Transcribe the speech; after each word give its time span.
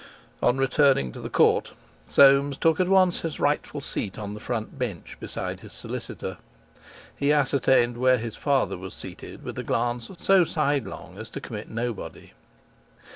On 0.41 0.57
returning 0.57 1.11
to 1.11 1.21
the 1.21 1.29
court 1.29 1.73
Soames 2.07 2.57
took 2.57 2.79
at 2.79 2.87
once 2.89 3.19
his 3.21 3.39
rightful 3.39 3.81
seat 3.81 4.17
on 4.17 4.33
the 4.33 4.39
front 4.39 4.79
bench 4.79 5.15
beside 5.19 5.59
his 5.59 5.73
solicitor. 5.73 6.39
He 7.15 7.31
ascertained 7.31 7.99
where 7.99 8.17
his 8.17 8.35
father 8.35 8.79
was 8.79 8.95
seated 8.95 9.43
with 9.43 9.59
a 9.59 9.63
glance 9.63 10.09
so 10.17 10.43
sidelong 10.43 11.19
as 11.19 11.29
to 11.29 11.39
commit 11.39 11.69
nobody. 11.69 12.33